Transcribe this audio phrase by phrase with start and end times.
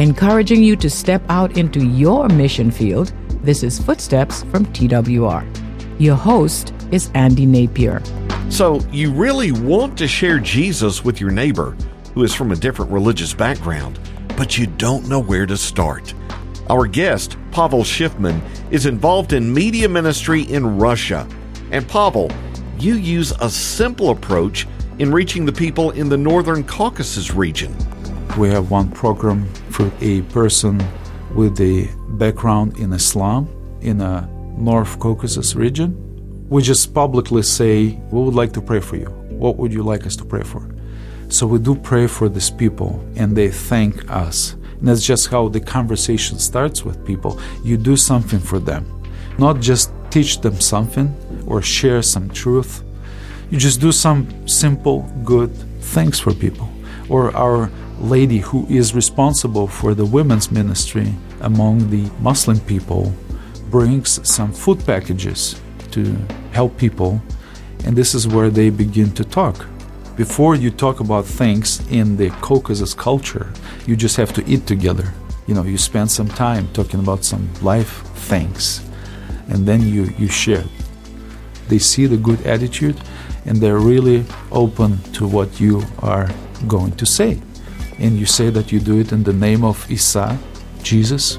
[0.00, 3.12] Encouraging you to step out into your mission field,
[3.44, 5.46] this is Footsteps from TWR.
[6.00, 8.02] Your host is Andy Napier.
[8.50, 11.76] So, you really want to share Jesus with your neighbor
[12.12, 14.00] who is from a different religious background,
[14.36, 16.12] but you don't know where to start.
[16.68, 18.42] Our guest, Pavel Shifman,
[18.72, 21.24] is involved in media ministry in Russia.
[21.70, 22.32] And Pavel,
[22.80, 24.66] you use a simple approach
[24.98, 27.76] in reaching the people in the Northern Caucasus region.
[28.36, 30.80] We have one program for a person
[31.34, 33.48] with a background in Islam
[33.80, 35.90] in a North Caucasus region.
[36.48, 39.08] We just publicly say, We would like to pray for you.
[39.30, 40.62] What would you like us to pray for?
[41.28, 44.52] So we do pray for these people and they thank us.
[44.78, 47.40] And that's just how the conversation starts with people.
[47.64, 48.84] You do something for them,
[49.38, 51.12] not just teach them something
[51.48, 52.84] or share some truth.
[53.50, 56.68] You just do some simple, good things for people.
[57.08, 57.70] Or our
[58.04, 63.12] lady who is responsible for the women's ministry among the Muslim people
[63.70, 66.14] brings some food packages to
[66.52, 67.20] help people,
[67.84, 69.66] and this is where they begin to talk.
[70.16, 73.50] Before you talk about things in the Caucasus culture,
[73.86, 75.12] you just have to eat together.
[75.46, 78.84] You know, you spend some time talking about some life things,
[79.48, 80.64] and then you, you share.
[81.68, 83.00] They see the good attitude,
[83.46, 86.30] and they're really open to what you are
[86.68, 87.40] going to say
[87.98, 90.38] and you say that you do it in the name of Isa,
[90.82, 91.38] Jesus.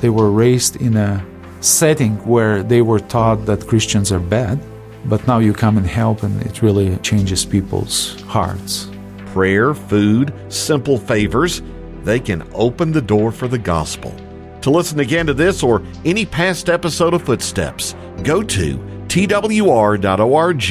[0.00, 1.24] They were raised in a
[1.60, 4.60] setting where they were taught that Christians are bad,
[5.04, 8.90] but now you come and help, and it really changes people's hearts.
[9.26, 11.62] Prayer, food, simple favors,
[12.02, 14.14] they can open the door for the gospel.
[14.62, 18.76] To listen again to this or any past episode of Footsteps, go to
[19.08, 20.62] twr.org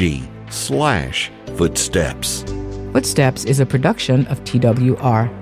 [0.50, 2.61] slash footsteps.
[2.92, 5.41] Footsteps is a production of TWR